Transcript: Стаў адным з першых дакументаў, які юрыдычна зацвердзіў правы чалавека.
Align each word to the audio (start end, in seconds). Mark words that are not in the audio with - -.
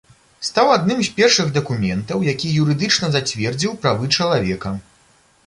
Стаў 0.47 0.69
адным 0.75 1.03
з 1.07 1.11
першых 1.19 1.51
дакументаў, 1.57 2.23
які 2.33 2.47
юрыдычна 2.63 3.11
зацвердзіў 3.19 3.77
правы 3.87 4.11
чалавека. 4.19 4.75